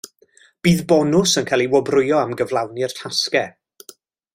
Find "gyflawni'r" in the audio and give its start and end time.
2.43-2.97